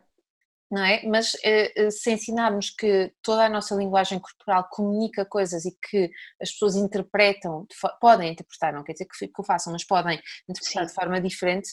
[0.70, 1.02] Não é?
[1.04, 6.50] Mas uh, se ensinarmos que toda a nossa linguagem corporal comunica coisas e que as
[6.50, 7.66] pessoas interpretam,
[8.00, 10.86] podem interpretar, não quer dizer que, que o façam, mas podem interpretar Sim.
[10.86, 11.68] de forma diferente,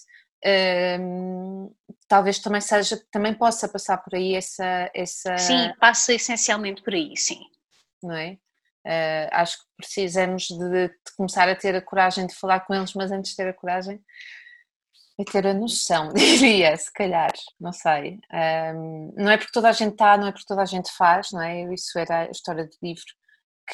[0.45, 1.73] um,
[2.07, 5.37] talvez também seja, também possa passar por aí essa, essa...
[5.37, 7.39] Sim, passa essencialmente por aí, sim.
[8.01, 8.37] Não é?
[8.85, 12.93] Uh, acho que precisamos de, de, começar a ter a coragem de falar com eles,
[12.93, 14.01] mas antes de ter a coragem
[15.19, 18.19] é ter a noção, diria, se calhar, não sei.
[18.73, 21.31] Um, não é porque toda a gente está, não é porque toda a gente faz,
[21.31, 21.73] não é?
[21.73, 23.03] Isso era a história do livro,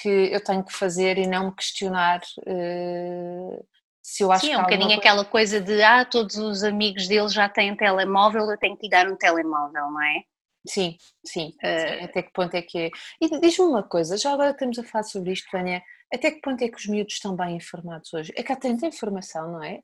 [0.01, 3.67] que eu tenho que fazer e não me questionar uh,
[4.05, 4.99] se eu acho Sim, é um bocadinho coisa...
[4.99, 8.89] aquela coisa de ah, todos os amigos dele já têm telemóvel, eu tenho que lhe
[8.89, 10.21] dar um telemóvel, não é?
[10.67, 11.51] Sim, sim, uh...
[11.51, 11.57] sim.
[11.63, 12.89] Eh, até que ponto é que é.
[13.19, 15.81] E diz-me uma coisa, já agora estamos a falar sobre isto, Vânia,
[16.13, 18.31] até que ponto é que os miúdos estão bem informados hoje?
[18.35, 19.79] É que há tanta informação, não é?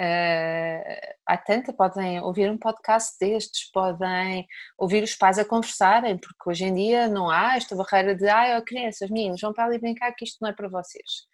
[0.00, 4.46] Uh, há tanta, podem ouvir um podcast destes, podem
[4.78, 8.62] ouvir os pais a conversarem, porque hoje em dia não há esta barreira de ah,
[8.62, 11.28] crianças, meninos, vão para ali brincar que isto não é para vocês.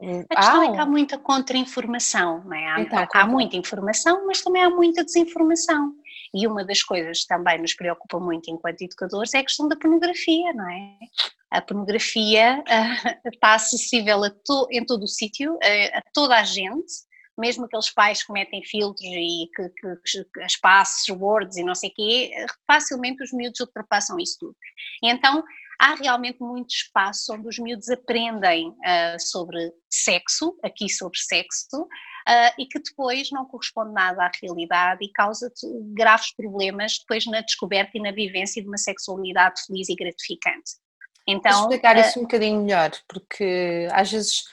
[0.00, 2.66] A questão ah, é que há muita contra-informação, não é?
[2.66, 5.92] Há, então, há, há muita informação, mas também há muita desinformação.
[6.32, 9.76] E uma das coisas que também nos preocupa muito enquanto educadores é a questão da
[9.76, 10.98] pornografia, não é?
[11.50, 17.08] A pornografia uh, está acessível to, em todo o sítio, uh, a toda a gente,
[17.36, 19.96] mesmo aqueles pais que metem filtros e que, que,
[20.34, 24.56] que espaços, words e não sei o quê, facilmente os miúdos ultrapassam isso tudo.
[25.02, 25.42] E então
[25.78, 32.52] há realmente muito espaço onde os miúdos aprendem uh, sobre sexo, aqui sobre sexo, uh,
[32.58, 35.52] e que depois não corresponde nada à realidade e causa
[35.94, 40.72] graves problemas depois na descoberta e na vivência de uma sexualidade feliz e gratificante.
[41.26, 44.44] Então, explicar uh, isso um bocadinho melhor, porque às vezes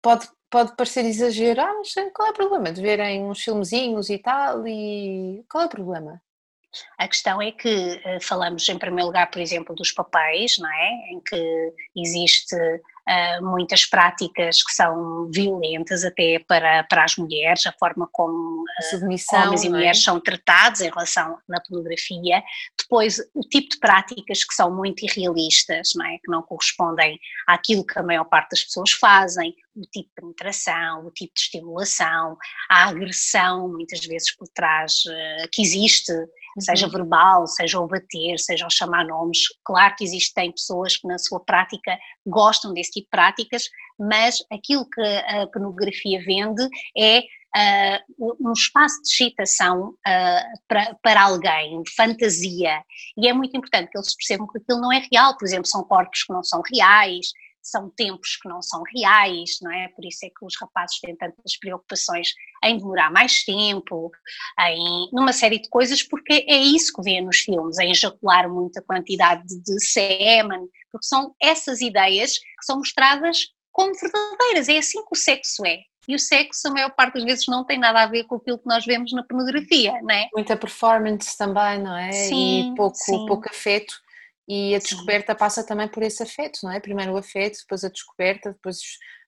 [0.00, 4.18] pode, pode parecer exagero, ah, mas qual é o problema de verem uns filmezinhos e
[4.18, 6.22] tal, e qual é o problema?
[6.98, 10.90] A questão é que eh, falamos em primeiro lugar, por exemplo, dos papéis, não é?
[11.10, 17.72] Em que existe uh, muitas práticas que são violentas até para, para as mulheres, a
[17.72, 19.70] forma como uh, homens e é?
[19.70, 22.42] mulheres são tratados em relação na pornografia.
[22.78, 26.18] Depois, o tipo de práticas que são muito irrealistas, não é?
[26.18, 31.06] Que não correspondem àquilo que a maior parte das pessoas fazem, o tipo de penetração,
[31.06, 32.36] o tipo de estimulação,
[32.68, 36.12] a agressão, muitas vezes por trás, uh, que existe
[36.60, 36.92] seja uhum.
[36.92, 39.38] verbal, seja o bater, seja o chamar nomes.
[39.64, 43.64] Claro que existem pessoas que na sua prática gostam desse tipo de práticas,
[43.98, 47.22] mas aquilo que a pornografia vende é
[47.56, 52.82] Uh, um espaço de excitação uh, para, para alguém, de fantasia,
[53.16, 55.84] e é muito importante que eles percebam que aquilo não é real, por exemplo, são
[55.84, 57.28] corpos que não são reais,
[57.64, 59.88] são tempos que não são reais, não é?
[59.88, 62.28] Por isso é que os rapazes têm tantas preocupações
[62.62, 64.10] em demorar mais tempo,
[64.60, 68.82] em numa série de coisas, porque é isso que vê nos filmes, em ejacular muita
[68.82, 75.12] quantidade de sêmen, porque são essas ideias que são mostradas como verdadeiras, é assim que
[75.12, 75.80] o sexo é.
[76.06, 78.58] E o sexo, a maior parte das vezes, não tem nada a ver com aquilo
[78.58, 80.28] que nós vemos na pornografia, não é?
[80.34, 82.12] Muita performance também, não é?
[82.12, 83.26] Sim, e pouco, sim.
[83.26, 83.94] pouco afeto.
[84.48, 86.80] E a descoberta passa também por esse afeto, não é?
[86.80, 88.78] Primeiro o afeto, depois a descoberta, depois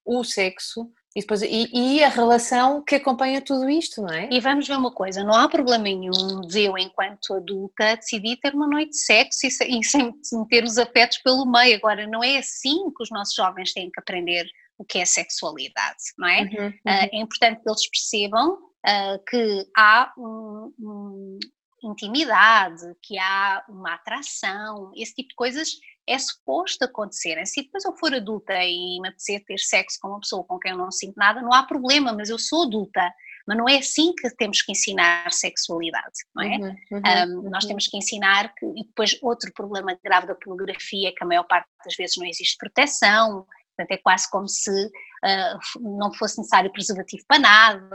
[0.04, 4.28] o sexo e, depois, e, e, a relação que acompanha tudo isto, não é?
[4.30, 8.54] E vamos ver uma coisa, não há problema nenhum de eu, enquanto adulta, decidir ter
[8.54, 10.12] uma noite de sexo e, e sem
[10.50, 11.78] ter os afetos pelo meio.
[11.78, 15.96] Agora, não é assim que os nossos jovens têm que aprender o que é sexualidade,
[16.18, 16.42] não é?
[16.42, 16.68] Uhum, uhum.
[16.68, 21.38] Uh, é importante que eles percebam uh, que há um, um,
[21.86, 25.68] intimidade, que há uma atração, esse tipo de coisas
[26.08, 27.44] é suposto acontecer.
[27.46, 30.70] Se depois eu for adulta e me apetecer ter sexo com uma pessoa com quem
[30.70, 33.12] eu não sinto nada, não há problema, mas eu sou adulta.
[33.46, 36.56] Mas não é assim que temos que ensinar sexualidade, não é?
[36.56, 37.68] Uhum, uhum, um, nós uhum.
[37.68, 41.44] temos que ensinar que, e depois outro problema grave da pornografia é que a maior
[41.44, 43.46] parte das vezes não existe proteção,
[43.76, 47.88] portanto é quase como se uh, não fosse necessário preservativo para nada,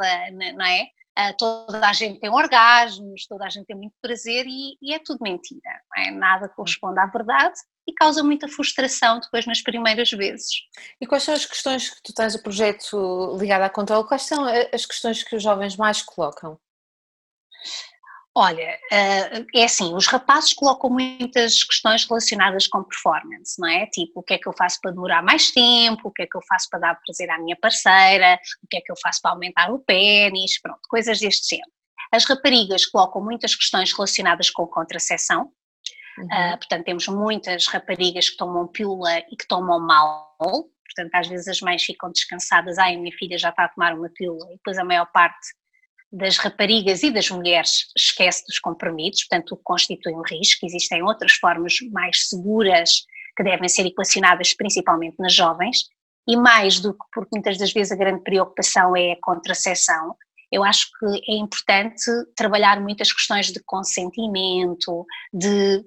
[0.56, 0.88] não é?
[1.18, 5.00] Uh, toda a gente tem orgasmos, toda a gente tem muito prazer e, e é
[5.00, 6.12] tudo mentira, não é?
[6.12, 10.50] Nada corresponde à verdade e causa muita frustração depois nas primeiras vezes.
[11.02, 14.08] E quais são as questões que tu tens o projeto ligado à controle?
[14.08, 16.58] Quais são as questões que os jovens mais colocam?
[18.34, 23.86] Olha, eh, é assim, os rapazes colocam muitas questões relacionadas com performance, não é?
[23.88, 26.38] Tipo, o que é que eu faço para demorar mais tempo, o que é que
[26.38, 29.32] eu faço para dar prazer à minha parceira, o que é que eu faço para
[29.32, 31.72] aumentar o pênis, pronto, coisas deste género.
[32.10, 35.52] As raparigas colocam muitas questões relacionadas com contracepção,
[36.18, 36.26] uhum.
[36.26, 41.50] uh, portanto temos muitas raparigas que tomam pílula e que tomam mal, portanto às vezes
[41.50, 44.78] as mães ficam descansadas, ai, minha filha já está a tomar uma pílula, e depois
[44.78, 45.50] a maior parte
[46.12, 50.66] das raparigas e das mulheres esquece dos comprimidos, portanto, constitui um risco.
[50.66, 55.86] Existem outras formas mais seguras que devem ser equacionadas principalmente nas jovens,
[56.28, 60.16] e mais do que porque muitas das vezes a grande preocupação é a contracepção,
[60.52, 65.82] eu acho que é importante trabalhar muitas questões de consentimento, de,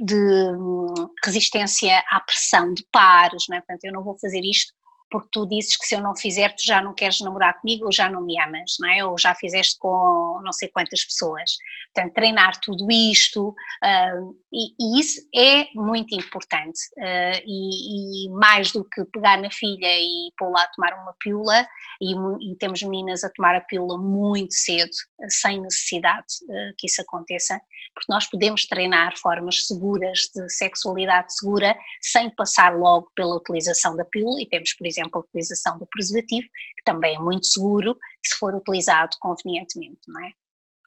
[0.00, 0.14] de,
[0.56, 0.94] hum,
[1.24, 3.60] resistência à pressão de pares, não é?
[3.60, 4.72] portanto eu não vou fazer isto
[5.10, 7.92] porque tu dizes que se eu não fizer tu já não queres namorar comigo ou
[7.92, 9.04] já não me amas, não é?
[9.04, 11.56] Ou já fizeste com não sei quantas pessoas.
[11.94, 18.70] Portanto, treinar tudo isto uh, e, e, isso é muito importante uh, e, e, mais
[18.72, 21.66] do que pegar na filha e pôr lá a tomar uma pílula
[22.00, 24.90] e, e, temos meninas a tomar a pílula muito cedo,
[25.28, 27.60] sem necessidade uh, que isso aconteça,
[27.94, 34.04] porque nós podemos treinar formas seguras de sexualidade segura sem passar logo pela utilização da
[34.04, 38.34] pílula e temos, por exemplo, a utilização do preservativo, que também é muito seguro se
[38.36, 40.32] for utilizado convenientemente, não é?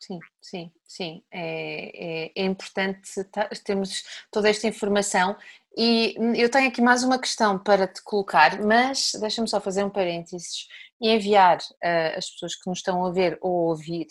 [0.01, 1.23] Sim, sim, sim.
[1.31, 3.23] É, é, é importante
[3.63, 5.37] termos toda esta informação
[5.77, 9.89] e eu tenho aqui mais uma questão para te colocar, mas deixa-me só fazer um
[9.89, 10.67] parênteses
[10.99, 14.07] e enviar uh, as pessoas que nos estão a ver ou a ouvir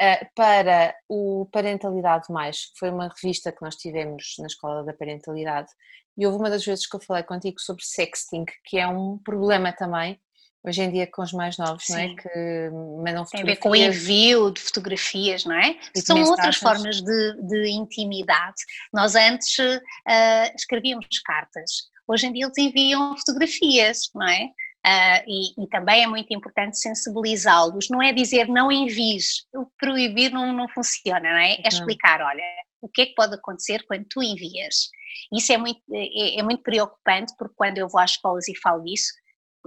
[0.00, 4.92] uh, para o Parentalidade Mais, que foi uma revista que nós tivemos na Escola da
[4.92, 5.70] Parentalidade,
[6.16, 9.72] e houve uma das vezes que eu falei contigo sobre sexting, que é um problema
[9.72, 10.20] também
[10.64, 11.92] hoje em dia com os mais novos, Sim.
[11.92, 12.14] não é?
[12.14, 12.70] Que
[13.04, 13.32] mandam fotografias.
[13.32, 15.76] Tem a ver com o envio de fotografias, não é?
[15.96, 16.28] São mensagens.
[16.28, 18.62] outras formas de, de, intimidade.
[18.92, 24.50] Nós antes uh, escrevíamos cartas, hoje em dia eles enviam fotografias, não é?
[24.84, 30.32] Uh, e, e, também é muito importante sensibilizá-los, não é dizer não envies, o proibir
[30.32, 31.54] não, não funciona, não é?
[31.62, 32.42] É explicar, olha,
[32.82, 34.90] o que é que pode acontecer quando tu envias.
[35.32, 38.82] Isso é muito, é, é muito preocupante porque quando eu vou às escolas e falo
[38.82, 39.12] disso,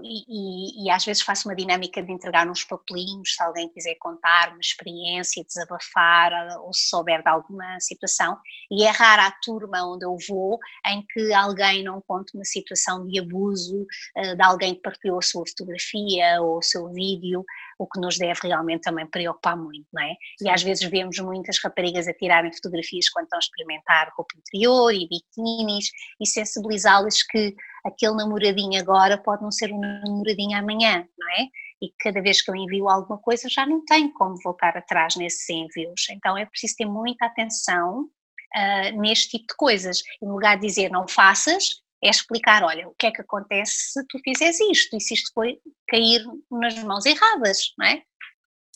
[0.04, 3.96] e, e, e, às vezes faço uma dinâmica de entregar uns papelinhos, se alguém quiser
[3.96, 8.38] contar uma experiência, desabafar ou se souber de alguma situação,
[8.70, 13.08] e é rara a turma onde eu vou em que alguém não conte uma situação
[13.08, 13.86] de abuso
[14.18, 17.46] uh, de alguém que partilhou a sua fotografia ou o seu vídeo,
[17.80, 20.14] o que nos deve realmente também preocupar muito, não é?
[20.42, 24.94] E às vezes vemos muitas raparigas a tirarem fotografias quando estão a experimentar roupa interior
[24.94, 27.56] e biquínis e sensibilizá-las que
[27.86, 31.48] aquele namoradinho agora pode não ser um namoradinho amanhã, não é?
[31.82, 35.48] E cada vez que eu envio alguma coisa já não tenho como voltar atrás nesses
[35.50, 36.10] envios.
[36.10, 40.02] Então é preciso ter muita atenção uh, neste tipo de coisas.
[40.22, 44.08] Em lugar de dizer não faças, é explicar, olha, o que é que acontece se
[44.08, 48.02] tu fizeres isto e se isto foi cair nas mãos erradas, não é?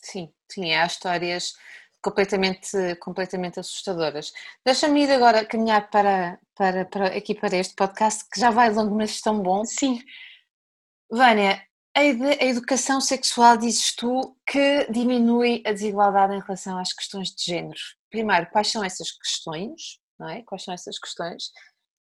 [0.04, 1.54] Sim, sim, há histórias
[2.02, 4.32] completamente, completamente assustadoras.
[4.66, 8.96] Deixa-me ir agora caminhar para, para, para, aqui para este podcast que já vai longo,
[8.96, 9.66] mas tão bom.
[9.66, 10.02] Sim.
[11.12, 11.62] Vânia,
[11.96, 17.44] a, a educação sexual dizes tu que diminui a desigualdade em relação às questões de
[17.44, 17.80] género.
[18.10, 20.00] Primeiro, quais são essas questões?
[20.20, 20.44] Não é?
[20.44, 21.52] Quais são essas questões?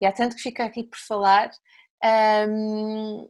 [0.00, 1.50] E há tanto que fica aqui por falar.
[2.48, 3.26] Um,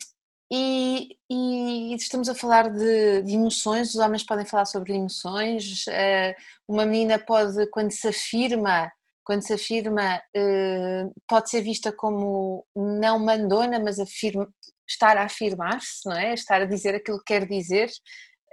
[0.55, 6.35] e, e, estamos a falar de, de, emoções, os homens podem falar sobre emoções, uh,
[6.69, 8.93] uma menina pode, quando se afirma,
[9.25, 14.47] quando se afirma, uh, pode ser vista como não mandona, mas afirma,
[14.87, 16.35] estar a afirmar-se, não é?
[16.35, 17.89] Estar a dizer aquilo que quer dizer.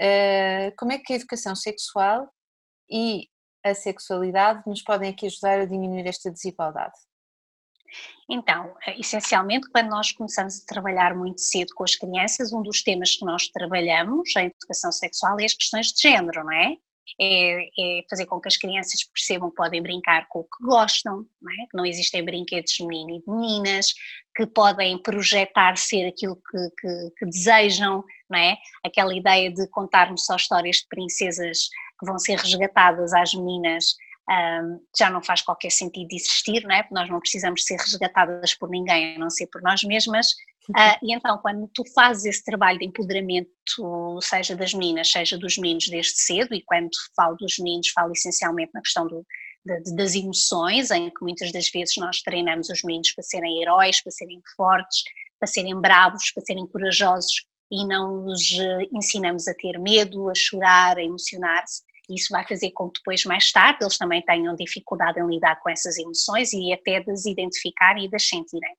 [0.02, 2.30] Uh, como é que a educação sexual
[2.90, 3.28] e
[3.62, 6.96] a sexualidade nos podem aqui ajudar a diminuir esta desigualdade?
[8.30, 12.84] Então, eh, essencialmente, quando nós começamos a trabalhar muito cedo com as crianças, um dos
[12.84, 16.76] temas que nós trabalhamos em educação sexual é as questões de género, não é?
[17.20, 21.26] É, é fazer com que as crianças percebam que podem brincar com o que gostam,
[21.42, 21.66] não é?
[21.66, 23.94] que não existem brinquedos de menino e de meninas,
[24.36, 28.58] que podem projetar ser aquilo que, que, que desejam, não é?
[28.86, 31.68] Aquela ideia de contarmos só histórias de princesas
[32.00, 33.96] que vão ser resgatadas às meninas
[34.30, 36.84] um, já não faz qualquer sentido existir, não é?
[36.84, 40.28] Porque nós não precisamos ser resgatadas por ninguém, a não ser por nós mesmas.
[40.70, 43.50] Uh, e então, quando tu fazes esse trabalho de empoderamento,
[44.22, 48.72] seja das meninas, seja dos meninos desde cedo, e quando falo dos meninos, falo essencialmente
[48.74, 49.26] na questão do,
[49.66, 54.02] de, das emoções, em que muitas das vezes nós treinamos os meninos para serem heróis,
[54.02, 55.02] para serem fortes,
[55.40, 60.34] para serem bravos, para serem corajosos, e não os eh, ensinamos a ter medo, a
[60.36, 61.84] chorar, a emocionar-se.
[62.10, 65.70] Isso vai fazer com que depois, mais tarde, eles também tenham dificuldade em lidar com
[65.70, 68.76] essas emoções e até de as identificar e de as sentirem.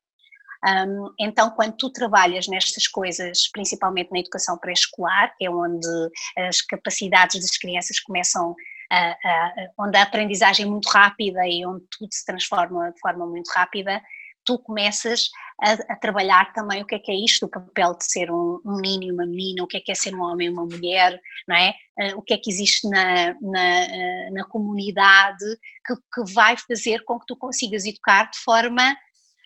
[0.62, 5.88] Um, então, quando tu trabalhas nestas coisas, principalmente na educação pré-escolar, é onde
[6.36, 8.54] as capacidades das crianças começam
[8.90, 13.26] a, a, onde a aprendizagem é muito rápida e onde tudo se transforma de forma
[13.26, 14.02] muito rápida,
[14.44, 15.28] tu começas
[15.60, 18.60] a, a, trabalhar também o que é que é isto, o papel de ser um,
[18.64, 20.64] um menino e uma menina, o que é que é ser um homem e uma
[20.64, 21.74] mulher, não é?
[21.98, 25.44] Uh, o que é que existe na, na, uh, na comunidade
[25.86, 28.96] que, que vai fazer com que tu consigas educar de forma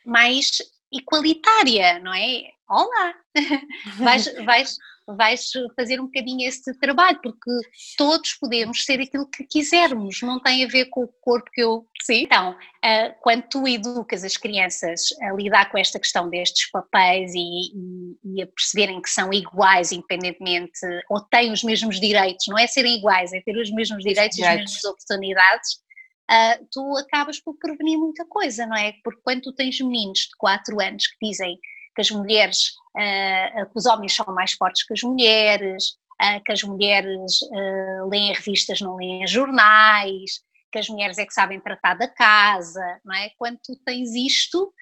[0.04, 0.50] mais
[0.92, 2.53] igualitária, não é?
[2.68, 3.14] Olá!
[3.98, 7.50] vais, vais, vais fazer um bocadinho esse trabalho, porque
[7.98, 11.86] todos podemos ser aquilo que quisermos, não tem a ver com o corpo que eu.
[12.02, 12.22] Sim.
[12.22, 17.38] Então, uh, quando tu educas as crianças a lidar com esta questão destes papéis e,
[17.38, 22.66] e, e, a perceberem que são iguais, independentemente, ou têm os mesmos direitos, não é
[22.66, 25.84] serem iguais, é ter os mesmos direitos e as mesmas oportunidades.
[26.30, 28.94] Uh, tu acabas por prevenir muita coisa, não é?
[29.04, 31.58] Porque quando tu tens meninos de 4 anos que dizem
[31.94, 36.52] que as mulheres, uh, que os homens são mais fortes que as mulheres, uh, que
[36.52, 41.94] as mulheres uh, leem revistas, não leem jornais, que as mulheres é que sabem tratar
[41.94, 43.30] da casa, não é?
[43.38, 44.72] Quando tu tens isto,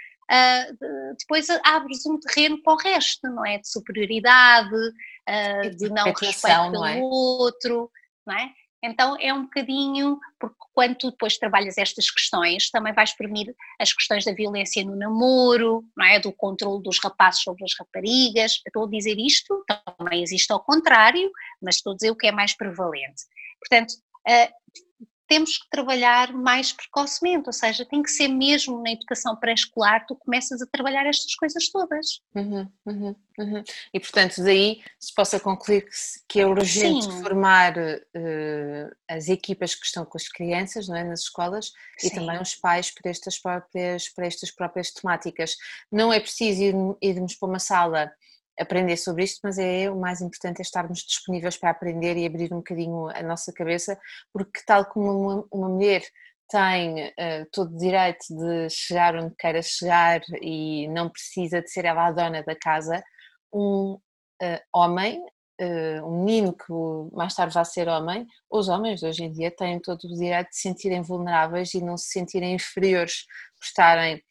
[1.19, 3.59] depois abres um terreno para o resto, não é?
[3.59, 4.71] De superioridade,
[5.77, 6.99] de não respeito pelo é?
[6.99, 7.91] outro,
[8.27, 8.51] não é?
[8.83, 13.93] Então é um bocadinho, porque quando tu depois trabalhas estas questões, também vais prevenir as
[13.93, 16.19] questões da violência no namoro, não é?
[16.19, 18.61] do controle dos rapazes sobre as raparigas.
[18.67, 19.65] estou a dizer isto,
[19.97, 21.31] também existe ao contrário,
[21.63, 23.23] mas estou a dizer o que é mais prevalente.
[23.61, 23.93] Portanto,
[24.29, 24.62] uh,
[25.33, 30.15] temos que trabalhar mais precocemente, ou seja, tem que ser mesmo na educação pré-escolar, tu
[30.15, 32.21] começas a trabalhar estas coisas todas.
[32.35, 33.65] Uhum, uhum, uhum.
[33.95, 35.97] E portanto, daí se possa concluir que,
[36.29, 37.23] que é urgente Sim.
[37.23, 42.09] formar uh, as equipas que estão com as crianças não é, nas escolas Sim.
[42.09, 45.57] e também os pais para estas próprias, para estas próprias temáticas.
[45.91, 48.13] Não é preciso ir, irmos para uma sala
[48.63, 52.53] aprender sobre isto, mas é o mais importante é estarmos disponíveis para aprender e abrir
[52.53, 53.99] um bocadinho a nossa cabeça,
[54.33, 56.03] porque tal como uma, uma mulher
[56.49, 61.87] tem uh, todo o direito de chegar onde queira chegar e não precisa de ser
[61.87, 63.03] ela a dona da casa,
[63.53, 66.73] um uh, homem, uh, um menino que
[67.17, 70.57] mais tarde vai ser homem, os homens hoje em dia têm todo o direito de
[70.57, 73.25] se sentirem vulneráveis e não se sentirem inferiores
[73.57, 74.23] por estarem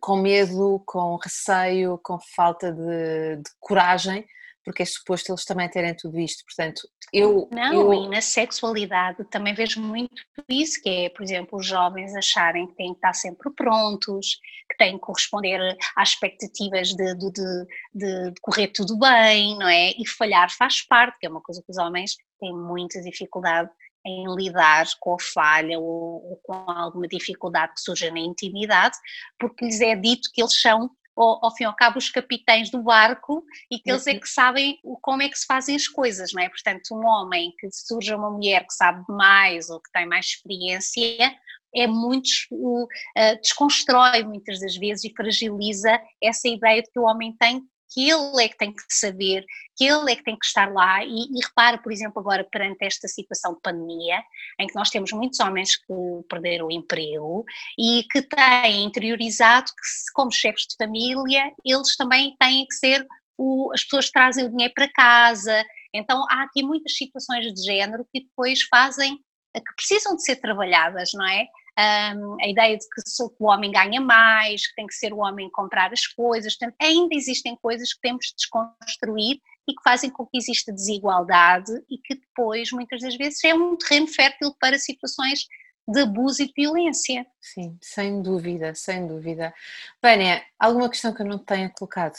[0.00, 4.26] com medo, com receio, com falta de, de, coragem,
[4.64, 6.44] porque é suposto eles também terem tudo isto.
[6.44, 6.82] Portanto,
[7.12, 7.48] eu.
[7.50, 7.94] Não, eu...
[7.94, 12.74] e na sexualidade também vejo muito isso, que é, por exemplo, os jovens acharem que
[12.74, 14.38] têm que estar sempre prontos,
[14.70, 15.60] que têm que corresponder
[15.96, 19.90] às expectativas de, de, de, de correr tudo bem, não é?
[19.92, 23.70] E falhar faz parte, que é uma coisa que os homens têm muita dificuldade
[24.08, 28.96] em lidar com a falha ou, ou, com alguma dificuldade que surja na intimidade,
[29.38, 32.70] porque lhes é dito que eles são ao, ao fim e ao cabo, os capitães
[32.70, 34.20] do barco e que eles é uhum.
[34.20, 36.48] que sabem como é que se fazem as coisas, não é?
[36.48, 41.34] Portanto, um homem que surja uma mulher que sabe mais ou que tem mais experiência,
[41.74, 47.36] é muito, uh, desconstrói muitas das vezes e fragiliza essa ideia de que o homem
[47.38, 49.44] tem que ele é que tem que saber,
[49.76, 52.84] que ele é que tem que estar lá e, e, repara, por exemplo, agora perante
[52.84, 54.22] esta situação de pandemia,
[54.60, 55.94] em que nós temos muitos homens que
[56.28, 57.44] perderam o emprego
[57.78, 63.70] e que têm interiorizado que como chefes de família, eles também têm que ser o,
[63.72, 65.64] as pessoas que trazem o dinheiro para casa,
[65.94, 69.16] então há aqui muitas situações de género que depois fazem,
[69.54, 71.46] que precisam de ser trabalhadas, não é?
[71.78, 75.48] Um, a ideia de que o homem ganha mais, que tem que ser o homem
[75.50, 80.26] comprar as coisas, portanto, ainda existem coisas que temos de desconstruir e que fazem com
[80.26, 85.46] que exista desigualdade e que depois, muitas das vezes, é um terreno fértil para situações
[85.86, 87.26] de abuso e de violência.
[87.40, 89.54] Sim, sem dúvida, sem dúvida.
[90.02, 92.18] Vânia, alguma questão que eu não tenha colocado?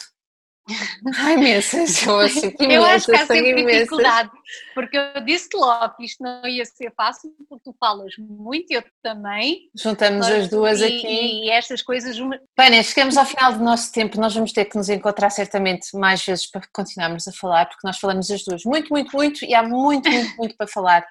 [1.18, 4.30] Ai, imensas, eu acho que imensas, Eu acho que há sempre dificuldade,
[4.76, 8.84] porque eu disse logo que isto não ia ser fácil, porque tu falas muito, eu
[9.02, 9.70] também.
[9.76, 11.46] Juntamos as duas e, aqui.
[11.46, 12.18] E estas coisas...
[12.58, 16.24] Vânia, chegamos ao final do nosso tempo, nós vamos ter que nos encontrar certamente mais
[16.24, 19.64] vezes para continuarmos a falar, porque nós falamos as duas muito, muito, muito, e há
[19.64, 21.06] muito, muito, muito para falar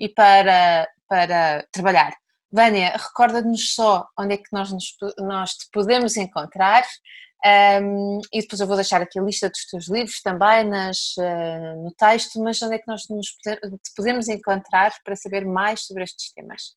[0.00, 2.14] e para, para trabalhar.
[2.50, 6.84] Vânia, recorda-nos só onde é que nós, nos, nós te podemos encontrar
[7.44, 11.82] um, e depois eu vou deixar aqui a lista dos teus livros também nas, uh,
[11.82, 13.36] no texto, mas onde é que nós nos
[13.96, 16.76] podemos encontrar para saber mais sobre estes temas?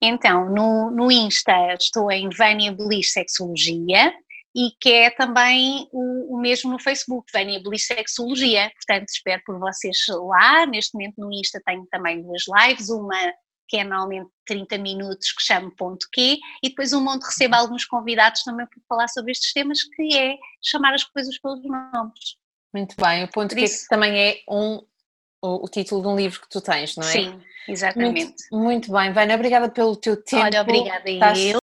[0.00, 4.12] Então, no, no Insta estou em Vânia Belis Sexologia
[4.54, 8.70] e que é também o, o mesmo no Facebook, Vânia Belis Sexologia.
[8.74, 10.66] Portanto, espero por vocês lá.
[10.66, 13.32] Neste momento no Insta tenho também duas lives, uma
[13.68, 17.60] que é normalmente 30 minutos, que chamo ponto Q, e depois um monte recebo uhum.
[17.60, 22.36] alguns convidados também para falar sobre estes temas, que é chamar as coisas pelos nomes.
[22.74, 24.82] Muito bem, o ponto Q também é um,
[25.42, 27.12] o, o, título de um livro que tu tens, não é?
[27.12, 28.34] Sim, exatamente.
[28.52, 30.44] Muito, muito bem, Vânia, obrigada pelo teu tempo.
[30.44, 31.58] Olha, obrigada Estás eu.